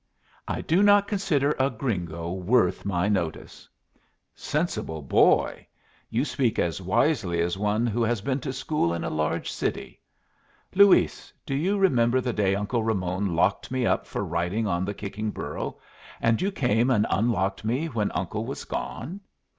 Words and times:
"I 0.47 0.61
do 0.61 0.81
not 0.81 1.07
consider 1.07 1.51
a 1.59 1.69
gringo 1.69 2.31
worth 2.31 2.85
my 2.85 3.07
notice." 3.07 3.69
"Sensible 4.33 5.03
boy! 5.03 5.67
You 6.09 6.25
speak 6.25 6.57
as 6.57 6.81
wisely 6.81 7.39
as 7.39 7.55
one 7.55 7.85
who 7.85 8.01
has 8.01 8.19
been 8.19 8.39
to 8.39 8.51
school 8.51 8.95
in 8.95 9.03
a 9.03 9.11
large 9.11 9.51
city. 9.51 10.01
Luis, 10.73 11.31
do 11.45 11.53
you 11.53 11.77
remember 11.77 12.19
the 12.19 12.33
day 12.33 12.55
Uncle 12.55 12.81
Ramon 12.83 13.35
locked 13.35 13.69
me 13.69 13.85
up 13.85 14.07
for 14.07 14.25
riding 14.25 14.65
on 14.65 14.85
the 14.85 14.95
kicking 14.95 15.29
burro, 15.29 15.77
and 16.19 16.41
you 16.41 16.51
came 16.51 16.89
and 16.89 17.05
unlocked 17.11 17.63
me 17.63 17.85
when 17.85 18.09
uncle 18.13 18.43
was 18.43 18.65
gone? 18.65 19.21